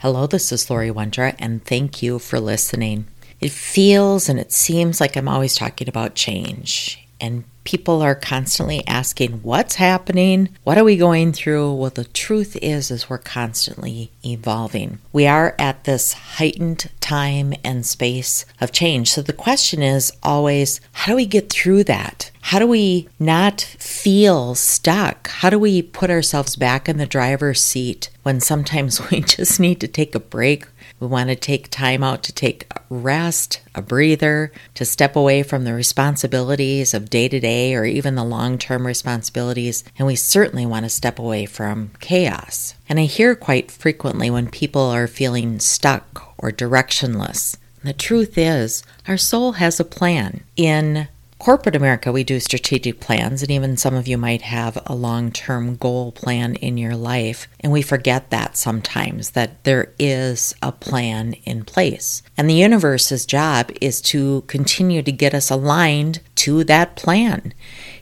[0.00, 3.06] Hello, this is Lori Wondra, and thank you for listening.
[3.38, 8.86] It feels and it seems like I'm always talking about change, and people are constantly
[8.86, 10.48] asking what's happening?
[10.64, 11.74] What are we going through?
[11.74, 14.98] Well the truth is is we're constantly evolving.
[15.12, 19.10] We are at this heightened time and space of change.
[19.10, 22.30] So the question is always how do we get through that?
[22.42, 25.28] How do we not feel stuck?
[25.28, 29.80] How do we put ourselves back in the driver's seat when sometimes we just need
[29.80, 30.69] to take a break
[31.00, 35.64] we want to take time out to take rest, a breather, to step away from
[35.64, 39.82] the responsibilities of day to day or even the long term responsibilities.
[39.98, 42.74] And we certainly want to step away from chaos.
[42.88, 47.56] And I hear quite frequently when people are feeling stuck or directionless.
[47.82, 50.44] the truth is, our soul has a plan.
[50.54, 51.08] In
[51.40, 55.32] corporate America, we do strategic plans, and even some of you might have a long
[55.32, 57.48] term goal plan in your life.
[57.58, 62.22] And we forget that sometimes, that there is a plan in place.
[62.36, 67.54] And the universe's job is to continue to get us aligned to that plan.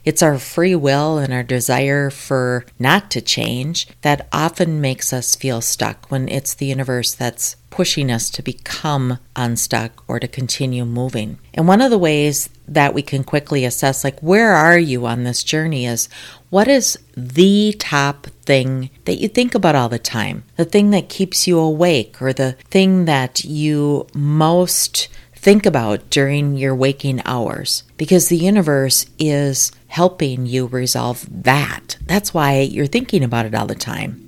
[0.09, 5.35] It's our free will and our desire for not to change that often makes us
[5.35, 10.83] feel stuck when it's the universe that's pushing us to become unstuck or to continue
[10.83, 11.37] moving.
[11.53, 15.25] And one of the ways that we can quickly assess, like, where are you on
[15.25, 16.09] this journey, is
[16.49, 20.43] what is the top thing that you think about all the time?
[20.55, 26.57] The thing that keeps you awake, or the thing that you most think about during
[26.57, 31.97] your waking hours because the universe is helping you resolve that.
[32.05, 34.25] That's why you're thinking about it all the time.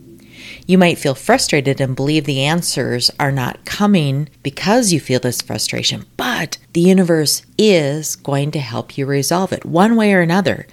[0.67, 5.41] You might feel frustrated and believe the answers are not coming because you feel this
[5.41, 10.67] frustration, but the universe is going to help you resolve it one way or another,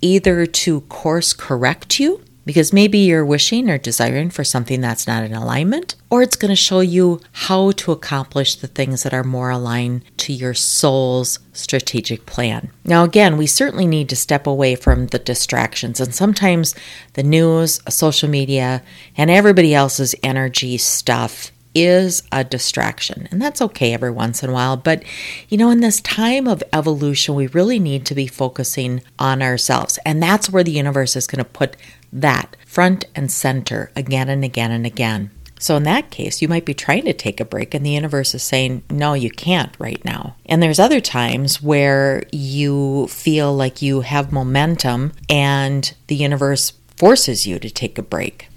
[0.00, 5.24] either to course correct you because maybe you're wishing or desiring for something that's not
[5.24, 9.24] in alignment, or it's going to show you how to accomplish the things that are
[9.24, 12.70] more aligned to your soul's strategic plan.
[12.84, 16.74] Now, again, we certainly need to step away from the distractions, and sometimes
[17.14, 18.82] the news, social media,
[19.16, 23.28] and everybody else's energy stuff is a distraction.
[23.30, 24.78] And that's okay every once in a while.
[24.78, 25.04] But,
[25.50, 29.98] you know, in this time of evolution, we really need to be focusing on ourselves.
[30.06, 31.76] And that's where the universe is going to put
[32.10, 35.30] that front and center again and again and again.
[35.58, 38.34] So, in that case, you might be trying to take a break, and the universe
[38.34, 40.36] is saying, No, you can't right now.
[40.44, 47.46] And there's other times where you feel like you have momentum, and the universe forces
[47.46, 48.48] you to take a break.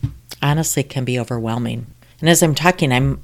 [0.42, 1.88] Honestly, it can be overwhelming.
[2.20, 3.22] And as I'm talking, I'm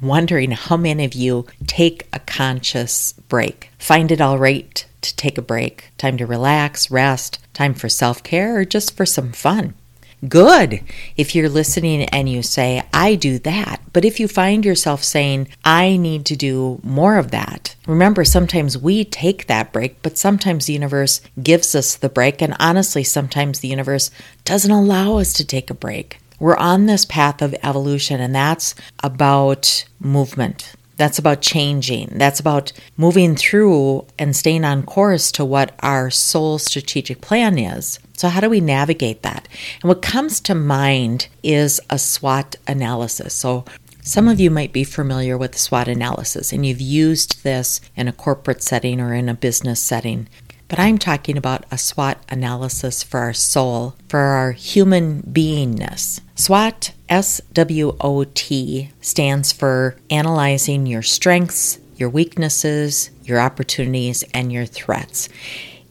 [0.00, 3.70] wondering how many of you take a conscious break.
[3.78, 8.22] Find it all right to take a break, time to relax, rest, time for self
[8.22, 9.74] care, or just for some fun.
[10.26, 10.80] Good
[11.16, 13.82] if you're listening and you say, I do that.
[13.92, 18.78] But if you find yourself saying, I need to do more of that, remember sometimes
[18.78, 22.40] we take that break, but sometimes the universe gives us the break.
[22.40, 24.10] And honestly, sometimes the universe
[24.44, 26.18] doesn't allow us to take a break.
[26.38, 30.74] We're on this path of evolution, and that's about movement.
[30.96, 32.12] That's about changing.
[32.12, 37.98] That's about moving through and staying on course to what our soul strategic plan is.
[38.14, 39.46] So, how do we navigate that?
[39.82, 43.34] And what comes to mind is a SWOT analysis.
[43.34, 43.66] So,
[44.00, 48.12] some of you might be familiar with SWOT analysis, and you've used this in a
[48.12, 50.28] corporate setting or in a business setting.
[50.68, 56.20] But I'm talking about a SWOT analysis for our soul, for our human beingness.
[56.34, 64.52] SWOT, S W O T, stands for analyzing your strengths, your weaknesses, your opportunities, and
[64.52, 65.28] your threats.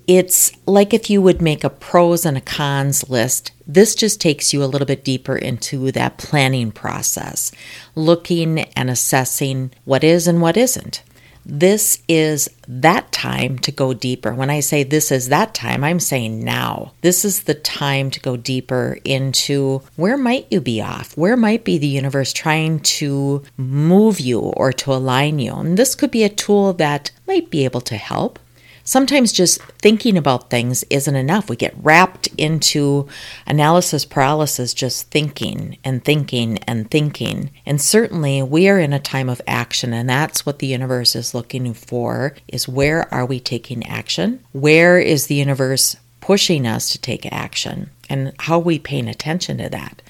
[0.08, 3.52] It's like if you would make a pros and a cons list.
[3.66, 7.52] This just takes you a little bit deeper into that planning process,
[7.96, 11.02] looking and assessing what is and what isn't.
[11.46, 14.34] This is that time to go deeper.
[14.34, 16.94] When I say this is that time, I'm saying now.
[17.02, 21.16] This is the time to go deeper into where might you be off?
[21.16, 25.54] Where might be the universe trying to move you or to align you?
[25.54, 28.40] And this could be a tool that might be able to help.
[28.86, 31.50] Sometimes just thinking about things isn't enough.
[31.50, 33.10] We get wrapped into
[33.46, 37.52] analysis paralysis, just thinking and thinking and thinking.
[37.66, 41.34] And certainly we are in a time of action, and that's what the universe is
[41.34, 44.44] looking for is where are we taking action?
[44.54, 47.90] Where is the universe pushing us to take action?
[48.10, 50.02] And how we paying attention to that?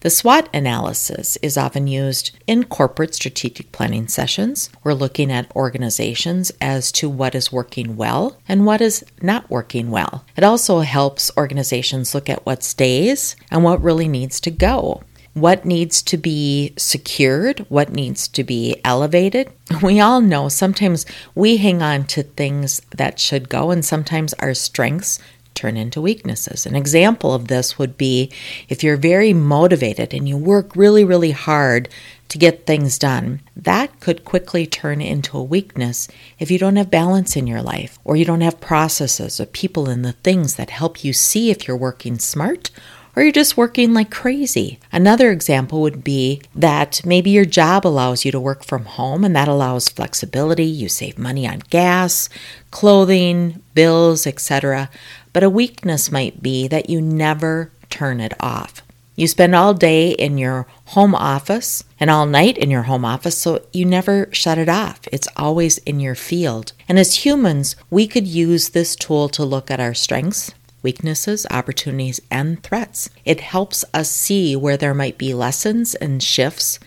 [0.00, 4.70] The SWOT analysis is often used in corporate strategic planning sessions.
[4.82, 9.90] We're looking at organizations as to what is working well and what is not working
[9.90, 10.24] well.
[10.36, 15.02] It also helps organizations look at what stays and what really needs to go
[15.34, 19.50] what needs to be secured, what needs to be elevated.
[19.82, 24.52] We all know sometimes we hang on to things that should go, and sometimes our
[24.52, 25.18] strengths
[25.54, 26.66] turn into weaknesses.
[26.66, 28.30] An example of this would be
[28.68, 31.88] if you're very motivated and you work really, really hard
[32.28, 36.08] to get things done, that could quickly turn into a weakness
[36.38, 39.88] if you don't have balance in your life or you don't have processes or people
[39.88, 42.70] and the things that help you see if you're working smart
[43.14, 44.78] or you're just working like crazy.
[44.90, 49.36] Another example would be that maybe your job allows you to work from home and
[49.36, 50.64] that allows flexibility.
[50.64, 52.28] You save money on gas,
[52.70, 54.88] clothing, bills, etc.
[55.32, 58.82] But a weakness might be that you never turn it off.
[59.14, 63.36] You spend all day in your home office and all night in your home office,
[63.36, 65.00] so you never shut it off.
[65.12, 66.72] It's always in your field.
[66.88, 70.52] And as humans, we could use this tool to look at our strengths,
[70.82, 73.10] weaknesses, opportunities, and threats.
[73.24, 76.78] It helps us see where there might be lessons and shifts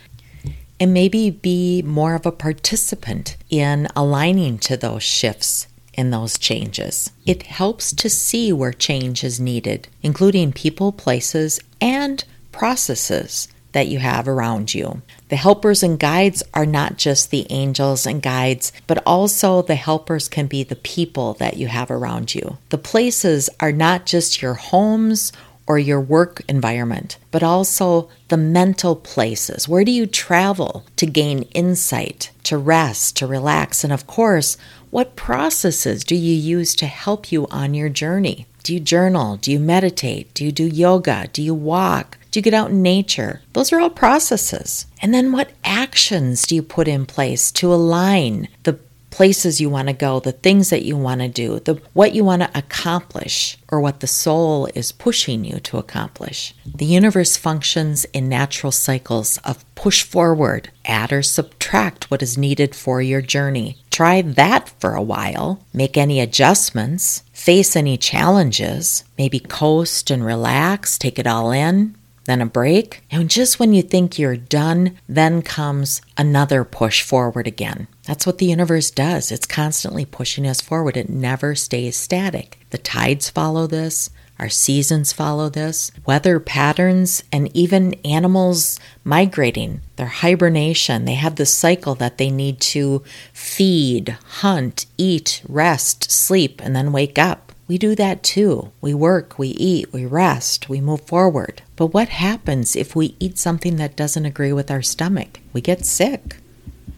[0.80, 7.12] and maybe be more of a participant in aligning to those shifts in those changes.
[7.26, 14.00] It helps to see where change is needed, including people, places, and processes that you
[14.00, 15.02] have around you.
[15.28, 20.30] The helpers and guides are not just the angels and guides, but also the helpers
[20.30, 22.58] can be the people that you have around you.
[22.70, 25.34] The places are not just your homes
[25.68, 29.68] or your work environment, but also the mental places.
[29.68, 33.84] Where do you travel to gain insight, to rest, to relax?
[33.84, 34.58] And of course,
[34.96, 38.46] what processes do you use to help you on your journey?
[38.64, 39.36] Do you journal?
[39.36, 40.34] Do you meditate?
[40.34, 41.28] Do you do yoga?
[41.34, 42.18] Do you walk?
[42.32, 43.42] Do you get out in nature?
[43.52, 44.86] Those are all processes.
[45.02, 48.80] And then what actions do you put in place to align the
[49.16, 52.22] places you want to go, the things that you want to do, the what you
[52.22, 56.54] want to accomplish or what the soul is pushing you to accomplish.
[56.66, 62.76] The universe functions in natural cycles of push forward, add or subtract what is needed
[62.76, 63.78] for your journey.
[63.90, 70.98] Try that for a while, make any adjustments, face any challenges, maybe coast and relax,
[70.98, 71.96] take it all in,
[72.26, 73.04] then a break.
[73.10, 77.88] And just when you think you're done, then comes another push forward again.
[78.06, 79.32] That's what the universe does.
[79.32, 80.98] It's constantly pushing us forward.
[80.98, 82.60] It never stays static.
[82.72, 84.10] The tides follow this.
[84.38, 85.92] Our seasons follow this.
[86.06, 92.60] Weather patterns and even animals migrating, their hibernation, they have the cycle that they need
[92.60, 93.02] to
[93.32, 97.45] feed, hunt, eat, rest, sleep, and then wake up.
[97.68, 98.72] We do that too.
[98.80, 101.64] We work, we eat, we rest, we move forward.
[101.76, 105.40] But what happens if we eat something that doesn't agree with our stomach?
[105.52, 106.38] We get sick.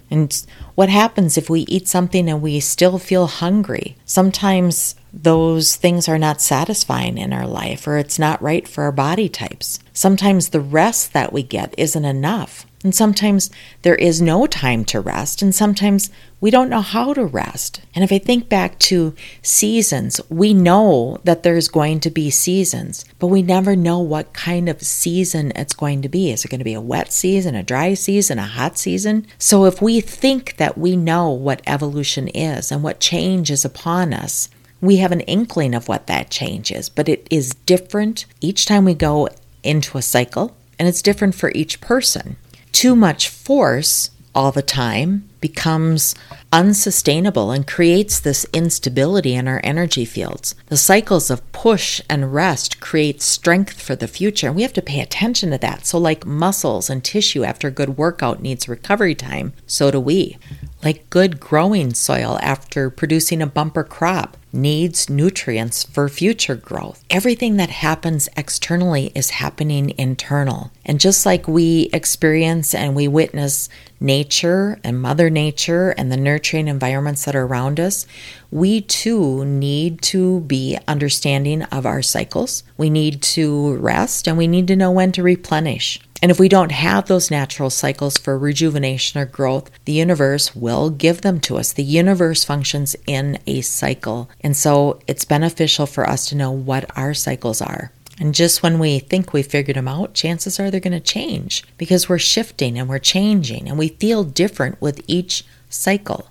[0.10, 3.96] And what happens if we eat something and we still feel hungry?
[4.06, 8.92] Sometimes those things are not satisfying in our life or it's not right for our
[8.92, 9.80] body types.
[9.94, 12.67] Sometimes the rest that we get isn't enough.
[12.84, 13.50] And sometimes
[13.82, 17.82] there is no time to rest, and sometimes we don't know how to rest.
[17.96, 23.04] And if I think back to seasons, we know that there's going to be seasons,
[23.18, 26.32] but we never know what kind of season it's going to be.
[26.32, 29.26] Is it going to be a wet season, a dry season, a hot season?
[29.40, 34.14] So if we think that we know what evolution is and what change is upon
[34.14, 34.50] us,
[34.82, 38.86] we have an inkling of what that change is, but it is different each time
[38.86, 39.30] we go
[39.64, 42.38] into a cycle, and it's different for each person
[42.78, 46.14] too much force all the time becomes
[46.54, 50.54] unsustainable and creates this instability in our energy fields.
[50.68, 54.84] The cycles of push and rest create strength for the future, and we have to
[54.84, 55.88] pay attention to that.
[55.88, 60.38] So, like muscles and tissue after a good workout needs recovery time, so do we.
[60.84, 67.04] Like good growing soil after producing a bumper crop needs nutrients for future growth.
[67.10, 70.72] Everything that happens externally is happening internal.
[70.86, 76.68] And just like we experience and we witness nature and Mother Nature and the nurturing
[76.68, 78.06] environments that are around us,
[78.52, 82.64] we too need to be understanding of our cycles.
[82.78, 86.00] We need to rest and we need to know when to replenish.
[86.22, 90.90] And if we don't have those natural cycles for rejuvenation or growth, the universe will
[90.90, 91.74] give them to us.
[91.74, 94.30] The universe functions in a cycle.
[94.42, 97.92] And so it's beneficial for us to know what our cycles are.
[98.20, 101.64] And just when we think we figured them out, chances are they're going to change
[101.78, 106.30] because we're shifting and we're changing and we feel different with each cycle.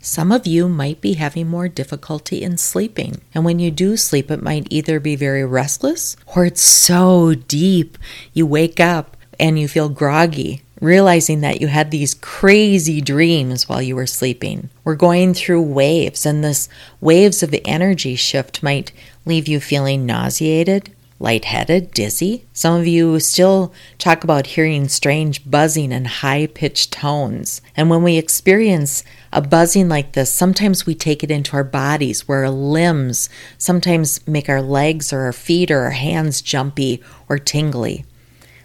[0.00, 3.20] Some of you might be having more difficulty in sleeping.
[3.34, 7.98] And when you do sleep, it might either be very restless or it's so deep.
[8.32, 13.82] You wake up and you feel groggy, realizing that you had these crazy dreams while
[13.82, 14.70] you were sleeping.
[14.84, 16.68] We're going through waves, and this
[17.00, 18.92] waves of energy shift might
[19.24, 22.44] leave you feeling nauseated, lightheaded, dizzy.
[22.52, 27.60] Some of you still talk about hearing strange buzzing and high pitched tones.
[27.76, 29.02] And when we experience
[29.32, 33.28] a buzzing like this, sometimes we take it into our bodies where our limbs
[33.58, 38.04] sometimes make our legs or our feet or our hands jumpy or tingly.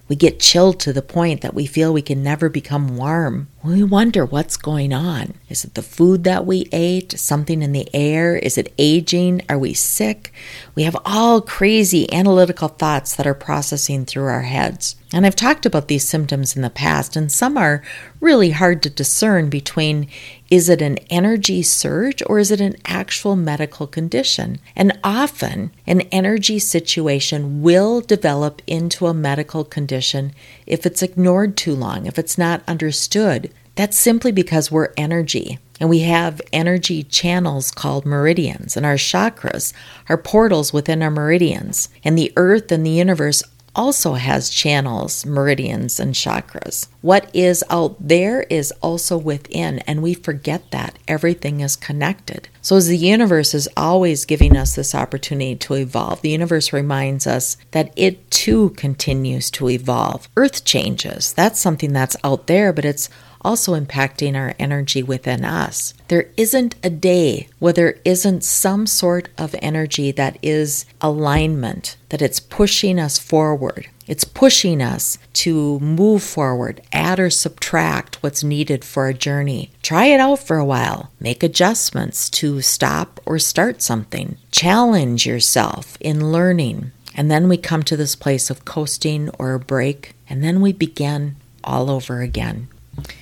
[0.10, 3.48] We get chilled to the point that we feel we can never become warm.
[3.64, 5.36] We wonder what's going on.
[5.48, 7.18] Is it the food that we ate?
[7.18, 8.36] Something in the air?
[8.36, 9.44] Is it aging?
[9.48, 10.34] Are we sick?
[10.76, 14.98] We have all crazy analytical thoughts that are processing through our heads.
[15.14, 17.84] And I've talked about these symptoms in the past, and some are
[18.20, 20.08] really hard to discern between
[20.50, 24.60] is it an energy surge or is it an actual medical condition?
[24.76, 30.34] And often, an energy situation will develop into a medical condition
[30.66, 33.54] if it's ignored too long, if it's not understood.
[33.76, 35.60] That's simply because we're energy.
[35.80, 39.74] And we have energy channels called meridians, and our chakras
[40.08, 41.90] are portals within our meridians.
[42.04, 43.44] And the earth and the universe
[43.76, 46.88] also has channels, meridians, and chakras.
[47.02, 52.50] What is out there is also within, and we forget that everything is connected.
[52.62, 57.28] So, as the universe is always giving us this opportunity to evolve, the universe reminds
[57.28, 60.30] us that it too continues to evolve.
[60.38, 61.34] Earth changes.
[61.34, 63.10] That's something that's out there, but it's
[63.44, 65.94] also impacting our energy within us.
[66.08, 72.22] There isn't a day where there isn't some sort of energy that is alignment, that
[72.22, 73.88] it's pushing us forward.
[74.06, 79.72] It's pushing us to move forward, add or subtract what's needed for a journey.
[79.82, 81.12] Try it out for a while.
[81.20, 84.38] Make adjustments to stop or start something.
[84.52, 86.92] Challenge yourself in learning.
[87.16, 90.74] And then we come to this place of coasting or a break, and then we
[90.74, 92.68] begin all over again.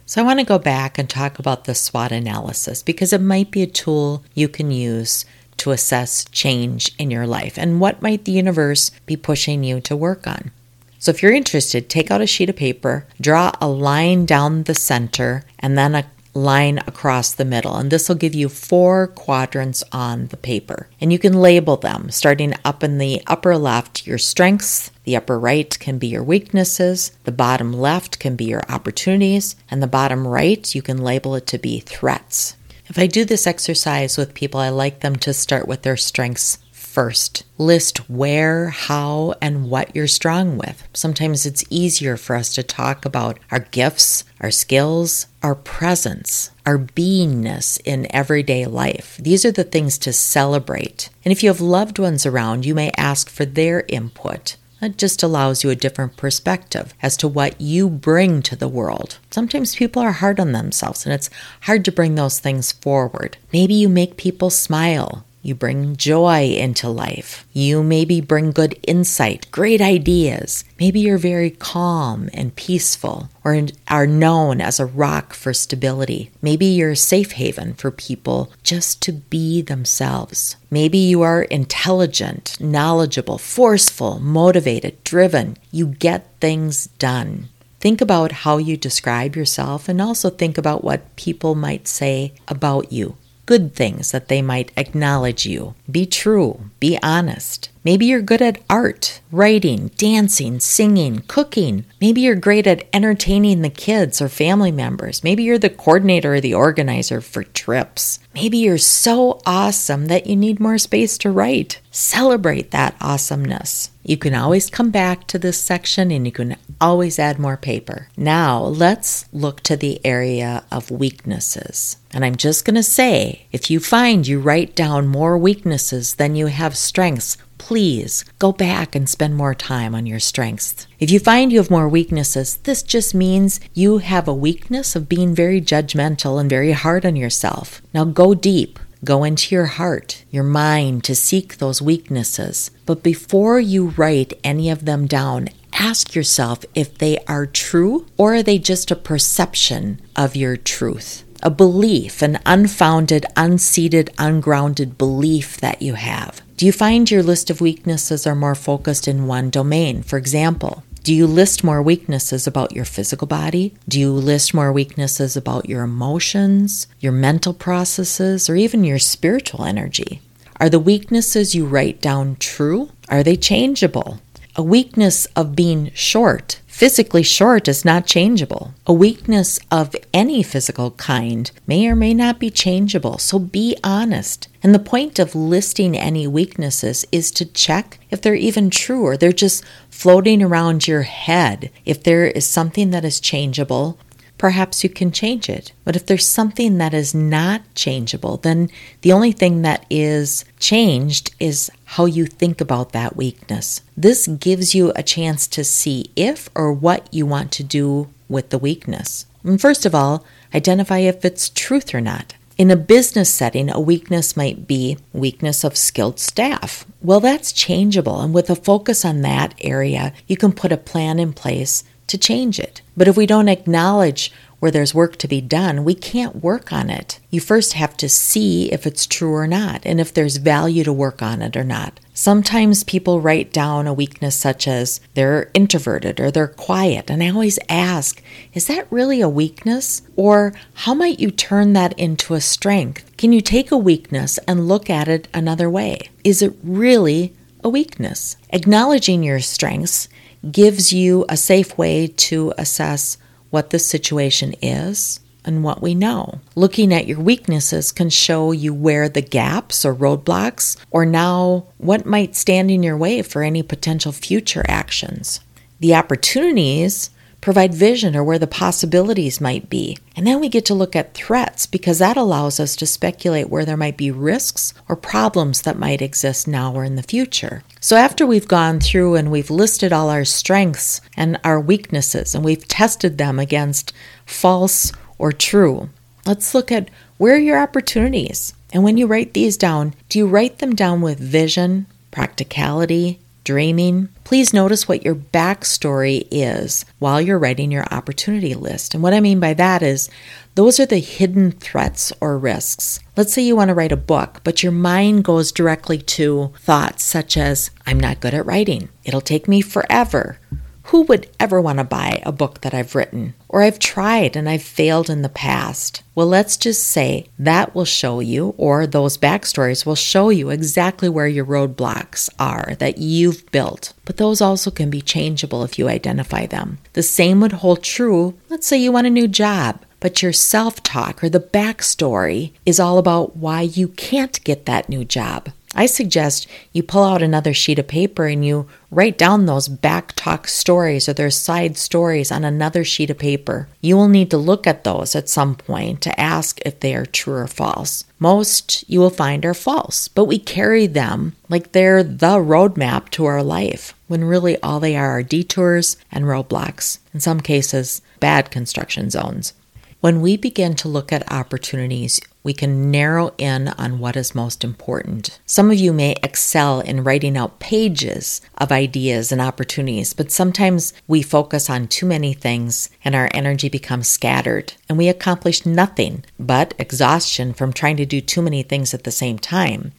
[0.06, 3.52] So, I want to go back and talk about the SWOT analysis because it might
[3.52, 5.26] be a tool you can use
[5.58, 9.96] to assess change in your life and what might the universe be pushing you to
[9.96, 10.52] work on.
[11.00, 14.76] So, if you're interested, take out a sheet of paper, draw a line down the
[14.76, 17.76] center, and then a line across the middle.
[17.76, 20.88] And this will give you four quadrants on the paper.
[21.00, 25.38] And you can label them, starting up in the upper left, your strengths, the upper
[25.38, 30.26] right can be your weaknesses, the bottom left can be your opportunities, and the bottom
[30.26, 32.56] right, you can label it to be threats.
[32.88, 36.60] If I do this exercise with people, I like them to start with their strengths
[36.72, 37.44] first.
[37.58, 40.88] List where, how, and what you're strong with.
[40.94, 46.78] Sometimes it's easier for us to talk about our gifts, our skills, our presence, our
[46.78, 49.18] beingness in everyday life.
[49.22, 51.10] These are the things to celebrate.
[51.26, 54.56] And if you have loved ones around, you may ask for their input.
[54.82, 59.20] It just allows you a different perspective as to what you bring to the world.
[59.30, 61.30] Sometimes people are hard on themselves and it's
[61.62, 63.38] hard to bring those things forward.
[63.54, 65.24] Maybe you make people smile.
[65.44, 67.48] You bring joy into life.
[67.52, 70.64] You maybe bring good insight, great ideas.
[70.80, 76.30] Maybe you're very calm and peaceful or are known as a rock for stability.
[76.42, 80.58] Maybe you're a safe haven for people just to be themselves.
[80.70, 85.58] Maybe you are intelligent, knowledgeable, forceful, motivated, driven.
[85.72, 87.50] You get things done.
[87.80, 92.92] Think about how you describe yourself and also think about what people might say about
[92.94, 93.16] you
[93.52, 95.76] good things that they might acknowledge you.
[95.92, 97.70] Be true, be honest.
[97.84, 101.84] Maybe you're good at art, writing, dancing, singing, cooking.
[102.00, 105.22] Maybe you're great at entertaining the kids or family members.
[105.22, 108.20] Maybe you're the coordinator or the organizer for trips.
[108.34, 111.82] Maybe you're so awesome that you need more space to write.
[111.92, 113.91] Celebrate that awesomeness.
[114.04, 118.10] You can always come back to this section and you can always add more paper.
[118.18, 121.98] Now, let's look to the area of weaknesses.
[122.12, 126.36] And I'm just going to say if you find you write down more weaknesses than
[126.36, 130.88] you have strengths, please go back and spend more time on your strengths.
[131.00, 135.08] If you find you have more weaknesses, this just means you have a weakness of
[135.08, 137.82] being very judgmental and very hard on yourself.
[137.94, 138.80] Now go deep.
[139.04, 142.70] Go into your heart, your mind to seek those weaknesses.
[142.86, 148.36] But before you write any of them down, ask yourself if they are true or
[148.36, 151.24] are they just a perception of your truth?
[151.42, 156.44] A belief, an unfounded, unseated, ungrounded belief that you have.
[156.56, 160.04] Do you find your list of weaknesses are more focused in one domain?
[160.04, 163.74] For example, do you list more weaknesses about your physical body?
[163.88, 169.64] Do you list more weaknesses about your emotions, your mental processes, or even your spiritual
[169.64, 170.22] energy?
[170.60, 172.92] Are the weaknesses you write down true?
[173.10, 174.22] Are they changeable?
[174.56, 178.74] A weakness of being short, physically short, is not changeable.
[178.88, 184.48] A weakness of any physical kind may or may not be changeable, so be honest.
[184.64, 189.16] And the point of listing any weaknesses is to check if they're even true or
[189.16, 191.70] they're just floating around your head.
[191.86, 194.00] If there is something that is changeable,
[194.42, 195.72] perhaps you can change it.
[195.86, 198.72] But if there's something that is not changeable, then
[199.02, 203.82] the only thing that is changed is how you think about that weakness.
[203.96, 208.50] This gives you a chance to see if or what you want to do with
[208.50, 209.28] the weakness.
[209.44, 212.34] And first of all, identify if it's truth or not.
[212.58, 216.84] In a business setting, a weakness might be weakness of skilled staff.
[217.04, 221.20] Well, that's changeable, and with a focus on that area, you can put a plan
[221.20, 222.82] in place to change it.
[222.96, 226.92] But if we don't acknowledge where there's work to be done, we can't work on
[226.92, 227.20] it.
[227.32, 230.94] You first have to see if it's true or not, and if there's value to
[230.94, 232.00] work on it or not.
[232.14, 237.30] Sometimes people write down a weakness such as they're introverted or they're quiet, and I
[237.30, 238.22] always ask,
[238.54, 240.04] is that really a weakness?
[240.16, 243.18] Or how might you turn that into a strength?
[243.18, 246.12] Can you take a weakness and look at it another way?
[246.24, 248.38] Is it really a weakness?
[248.52, 250.08] Acknowledging your strengths
[250.50, 253.18] gives you a safe way to assess
[253.50, 256.40] what the situation is and what we know.
[256.56, 262.06] Looking at your weaknesses can show you where the gaps or roadblocks, or now what
[262.06, 265.40] might stand in your way for any potential future actions.
[265.80, 267.10] The opportunities
[267.42, 269.98] provide vision or where the possibilities might be.
[270.16, 273.66] And then we get to look at threats because that allows us to speculate where
[273.66, 277.64] there might be risks or problems that might exist now or in the future.
[277.80, 282.46] So, after we've gone through and we've listed all our strengths and our weaknesses and
[282.46, 283.92] we've tested them against
[284.26, 285.90] false or true,
[286.26, 288.54] let's look at where are your opportunities.
[288.74, 294.10] And when you write these down, do you write them down with vision, practicality, dreaming,
[294.24, 298.94] please notice what your backstory is while you're writing your opportunity list.
[298.94, 300.10] And what I mean by that is
[300.56, 303.00] those are the hidden threats or risks.
[303.16, 307.04] Let's say you want to write a book, but your mind goes directly to thoughts
[307.04, 310.40] such as, I'm not good at writing, it'll take me forever.
[310.84, 313.34] Who would ever want to buy a book that I've written?
[313.48, 316.04] Or I've tried and I've failed in the past.
[316.16, 321.10] Well, let's just say that will show you, or those backstories will show you exactly
[321.10, 323.94] where your roadblocks are that you've built.
[324.06, 326.80] But those also can be changeable if you identify them.
[326.94, 330.84] The same would hold true, let's say you want a new job but your self
[330.84, 335.50] talk or the backstory is all about why you can't get that new job.
[335.74, 340.12] I suggest you pull out another sheet of paper and you write down those back
[340.16, 343.70] talk stories or their side stories on another sheet of paper.
[343.80, 347.06] You will need to look at those at some point to ask if they are
[347.06, 348.04] true or false.
[348.20, 353.26] Most you will find are false, but we carry them like they're the roadmap to
[353.26, 358.52] our life, when really all they are are detours and roadblocks, in some cases, bad
[358.52, 359.54] construction zones.
[360.02, 364.64] When we begin to look at opportunities, we can narrow in on what is most
[364.64, 365.40] important.
[365.46, 370.94] Some of you may excel in writing out pages of ideas and opportunities, but sometimes
[371.08, 376.24] we focus on too many things and our energy becomes scattered and we accomplish nothing
[376.40, 379.94] but exhaustion from trying to do too many things at the same time.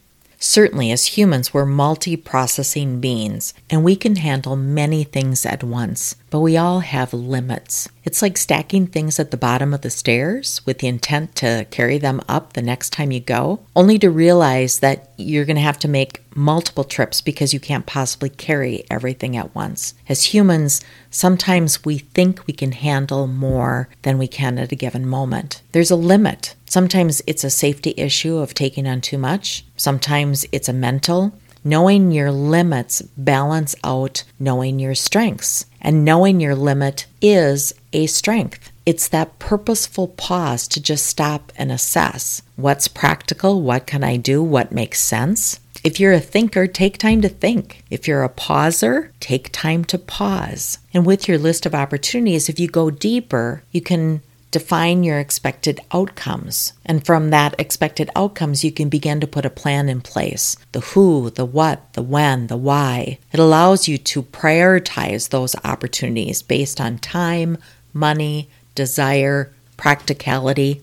[0.45, 6.15] Certainly, as humans, we're multi processing beings and we can handle many things at once,
[6.29, 7.87] but we all have limits.
[8.03, 11.97] It's like stacking things at the bottom of the stairs with the intent to carry
[11.97, 15.79] them up the next time you go, only to realize that you're going to have
[15.79, 19.93] to make multiple trips because you can't possibly carry everything at once.
[20.09, 25.05] As humans, sometimes we think we can handle more than we can at a given
[25.05, 25.61] moment.
[25.71, 26.55] There's a limit.
[26.65, 29.65] Sometimes it's a safety issue of taking on too much.
[29.77, 31.33] Sometimes it's a mental.
[31.65, 35.65] Knowing your limits balance out knowing your strengths.
[35.79, 38.71] And knowing your limit is a strength.
[38.85, 44.43] It's that purposeful pause to just stop and assess what's practical, what can I do,
[44.43, 45.61] what makes sense.
[45.83, 47.83] If you're a thinker, take time to think.
[47.89, 50.77] If you're a pauser, take time to pause.
[50.93, 55.81] And with your list of opportunities, if you go deeper, you can define your expected
[55.91, 56.71] outcomes.
[56.85, 60.79] And from that expected outcomes, you can begin to put a plan in place the
[60.79, 63.17] who, the what, the when, the why.
[63.33, 67.57] It allows you to prioritize those opportunities based on time,
[67.93, 70.81] money, desire, practicality.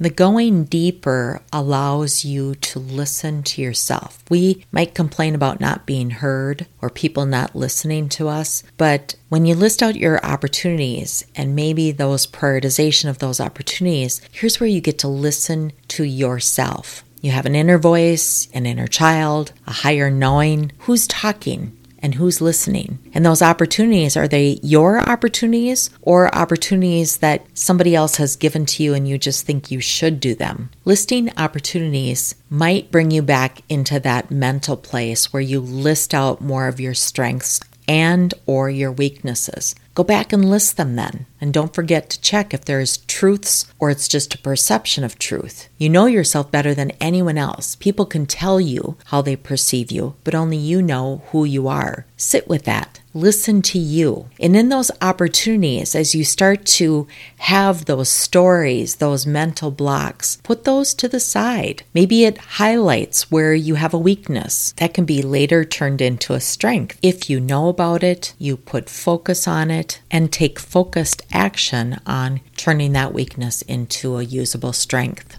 [0.00, 4.22] The going deeper allows you to listen to yourself.
[4.30, 9.44] We might complain about not being heard or people not listening to us, but when
[9.44, 14.80] you list out your opportunities and maybe those prioritization of those opportunities, here's where you
[14.80, 17.02] get to listen to yourself.
[17.20, 20.70] You have an inner voice, an inner child, a higher knowing.
[20.80, 21.76] Who's talking?
[22.00, 22.98] And who's listening.
[23.14, 28.82] And those opportunities are they your opportunities or opportunities that somebody else has given to
[28.82, 30.70] you and you just think you should do them?
[30.84, 36.68] Listing opportunities might bring you back into that mental place where you list out more
[36.68, 39.74] of your strengths and or your weaknesses.
[39.98, 41.26] Go back and list them then.
[41.40, 45.68] And don't forget to check if there's truths or it's just a perception of truth.
[45.76, 47.74] You know yourself better than anyone else.
[47.74, 52.06] People can tell you how they perceive you, but only you know who you are.
[52.16, 54.28] Sit with that listen to you.
[54.40, 57.06] And in those opportunities, as you start to
[57.38, 61.82] have those stories, those mental blocks, put those to the side.
[61.94, 66.40] Maybe it highlights where you have a weakness that can be later turned into a
[66.40, 66.98] strength.
[67.02, 72.40] If you know about it, you put focus on it and take focused action on
[72.56, 75.38] turning that weakness into a usable strength.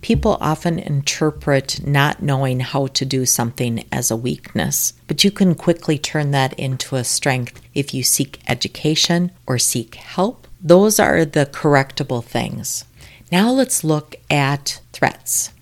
[0.00, 5.54] People often interpret not knowing how to do something as a weakness, but you can
[5.54, 10.46] quickly turn that into a strength if you seek education or seek help.
[10.60, 12.84] Those are the correctable things.
[13.30, 15.52] Now let's look at threats.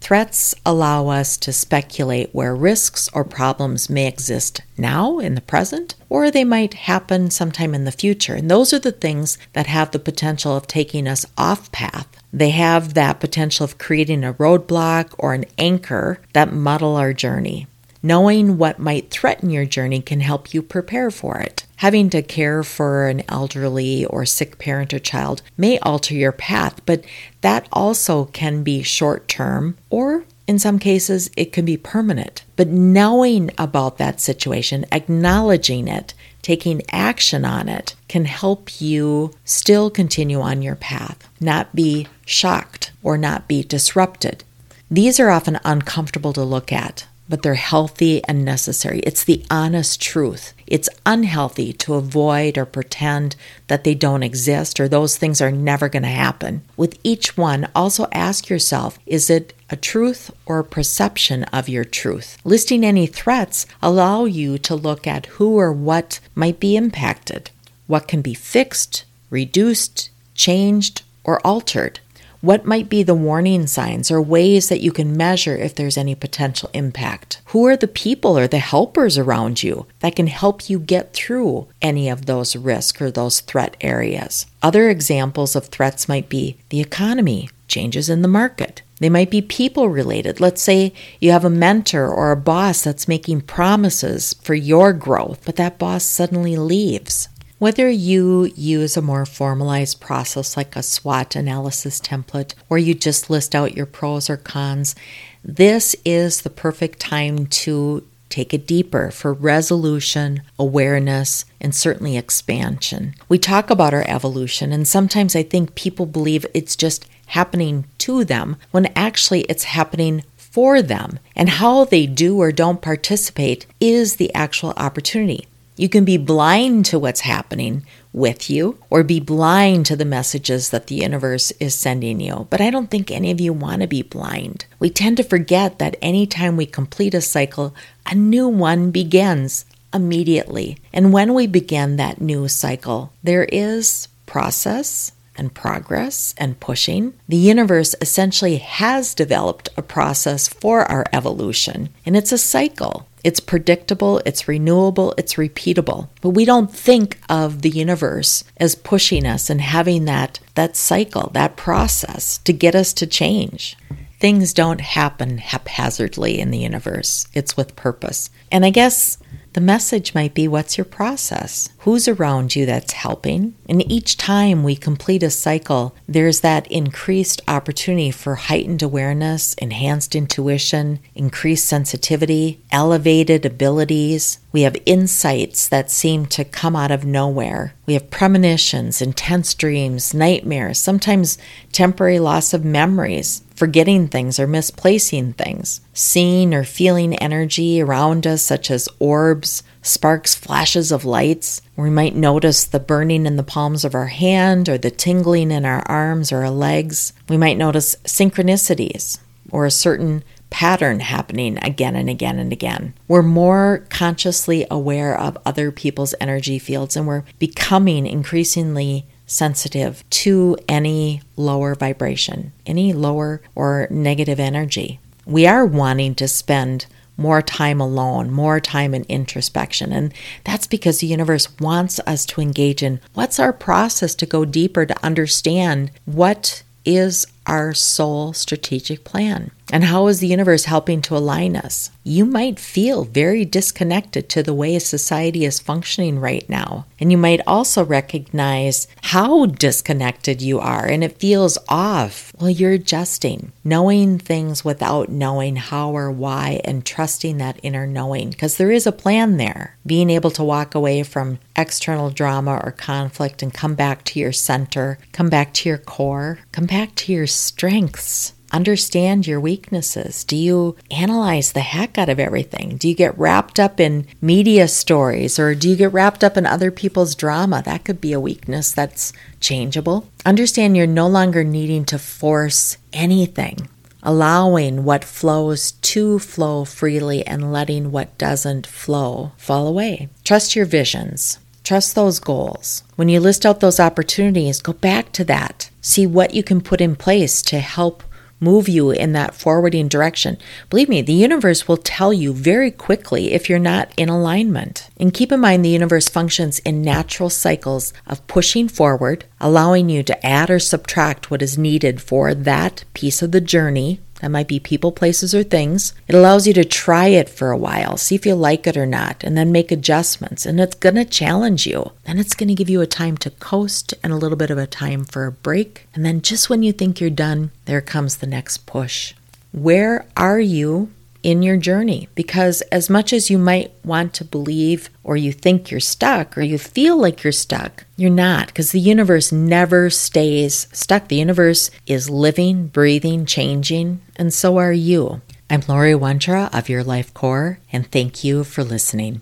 [0.00, 5.94] Threats allow us to speculate where risks or problems may exist now in the present,
[6.08, 8.34] or they might happen sometime in the future.
[8.34, 12.06] And those are the things that have the potential of taking us off path
[12.36, 17.66] they have that potential of creating a roadblock or an anchor that muddle our journey.
[18.02, 21.65] Knowing what might threaten your journey can help you prepare for it.
[21.76, 26.80] Having to care for an elderly or sick parent or child may alter your path,
[26.86, 27.04] but
[27.42, 32.44] that also can be short term or in some cases, it can be permanent.
[32.54, 39.90] But knowing about that situation, acknowledging it, taking action on it can help you still
[39.90, 44.44] continue on your path, not be shocked or not be disrupted.
[44.88, 49.00] These are often uncomfortable to look at, but they're healthy and necessary.
[49.00, 50.52] It's the honest truth.
[50.66, 53.36] It's unhealthy to avoid or pretend
[53.66, 56.62] that they don't exist or those things are never going to happen.
[56.76, 61.84] With each one, also ask yourself is it a truth or a perception of your
[61.84, 62.38] truth?
[62.44, 67.50] Listing any threats allow you to look at who or what might be impacted,
[67.86, 72.00] what can be fixed, reduced, changed, or altered.
[72.46, 76.14] What might be the warning signs or ways that you can measure if there's any
[76.14, 77.42] potential impact?
[77.46, 81.66] Who are the people or the helpers around you that can help you get through
[81.82, 84.46] any of those risk or those threat areas?
[84.62, 88.82] Other examples of threats might be the economy, changes in the market.
[89.00, 90.38] They might be people related.
[90.38, 95.44] Let's say you have a mentor or a boss that's making promises for your growth,
[95.44, 97.28] but that boss suddenly leaves.
[97.58, 103.30] Whether you use a more formalized process like a SWOT analysis template or you just
[103.30, 104.94] list out your pros or cons,
[105.42, 113.14] this is the perfect time to take it deeper for resolution, awareness, and certainly expansion.
[113.26, 118.22] We talk about our evolution, and sometimes I think people believe it's just happening to
[118.22, 121.20] them when actually it's happening for them.
[121.34, 125.46] And how they do or don't participate is the actual opportunity.
[125.76, 130.70] You can be blind to what's happening with you or be blind to the messages
[130.70, 132.46] that the universe is sending you.
[132.48, 134.64] But I don't think any of you want to be blind.
[134.78, 137.74] We tend to forget that anytime we complete a cycle,
[138.06, 140.78] a new one begins immediately.
[140.92, 147.12] And when we begin that new cycle, there is process and progress and pushing.
[147.28, 153.06] The universe essentially has developed a process for our evolution, and it's a cycle.
[153.26, 156.10] It's predictable, it's renewable, it's repeatable.
[156.20, 161.30] But we don't think of the universe as pushing us and having that, that cycle,
[161.34, 163.76] that process to get us to change.
[164.20, 168.30] Things don't happen haphazardly in the universe, it's with purpose.
[168.52, 169.18] And I guess
[169.54, 171.68] the message might be what's your process?
[171.86, 173.54] Who's around you that's helping.
[173.68, 180.16] And each time we complete a cycle, there's that increased opportunity for heightened awareness, enhanced
[180.16, 184.40] intuition, increased sensitivity, elevated abilities.
[184.50, 187.74] We have insights that seem to come out of nowhere.
[187.86, 191.38] We have premonitions, intense dreams, nightmares, sometimes
[191.70, 198.42] temporary loss of memories, forgetting things or misplacing things, seeing or feeling energy around us,
[198.42, 201.62] such as orbs, sparks, flashes of lights.
[201.76, 205.64] We might notice the burning in the palms of our hand or the tingling in
[205.64, 207.12] our arms or our legs.
[207.28, 209.18] We might notice synchronicities
[209.50, 212.94] or a certain pattern happening again and again and again.
[213.08, 220.56] We're more consciously aware of other people's energy fields and we're becoming increasingly sensitive to
[220.68, 225.00] any lower vibration, any lower or negative energy.
[225.24, 229.92] We are wanting to spend more time alone, more time in introspection.
[229.92, 230.12] And
[230.44, 234.86] that's because the universe wants us to engage in what's our process to go deeper
[234.86, 239.50] to understand what is our soul strategic plan?
[239.72, 241.90] And how is the universe helping to align us?
[242.04, 246.86] You might feel very disconnected to the way society is functioning right now.
[247.00, 252.32] And you might also recognize how disconnected you are and it feels off.
[252.38, 258.30] Well, you're adjusting, knowing things without knowing how or why, and trusting that inner knowing
[258.30, 259.76] because there is a plan there.
[259.84, 264.32] Being able to walk away from external drama or conflict and come back to your
[264.32, 268.32] center, come back to your core, come back to your strengths.
[268.56, 270.24] Understand your weaknesses.
[270.24, 272.78] Do you analyze the heck out of everything?
[272.78, 276.46] Do you get wrapped up in media stories or do you get wrapped up in
[276.46, 277.60] other people's drama?
[277.62, 280.08] That could be a weakness that's changeable.
[280.24, 283.68] Understand you're no longer needing to force anything,
[284.02, 290.08] allowing what flows to flow freely and letting what doesn't flow fall away.
[290.24, 291.38] Trust your visions.
[291.62, 292.84] Trust those goals.
[292.94, 295.68] When you list out those opportunities, go back to that.
[295.82, 298.02] See what you can put in place to help
[298.40, 300.38] move you in that forwarding direction.
[300.70, 304.88] Believe me, the universe will tell you very quickly if you're not in alignment.
[304.98, 310.02] And keep in mind, the universe functions in natural cycles of pushing forward, allowing you
[310.02, 314.48] to add or subtract what is needed for that piece of the journey that might
[314.48, 315.92] be people, places, or things.
[316.08, 318.86] It allows you to try it for a while, see if you like it or
[318.86, 320.46] not, and then make adjustments.
[320.46, 321.92] And it's going to challenge you.
[322.04, 324.58] Then it's going to give you a time to coast and a little bit of
[324.58, 325.86] a time for a break.
[325.94, 329.14] And then just when you think you're done, there comes the next push.
[329.52, 330.90] Where are you
[331.26, 335.72] in your journey because as much as you might want to believe or you think
[335.72, 340.68] you're stuck or you feel like you're stuck, you're not because the universe never stays
[340.70, 341.08] stuck.
[341.08, 345.20] The universe is living, breathing, changing, and so are you.
[345.50, 349.20] I'm Lori Wondra of Your Life Core, and thank you for listening.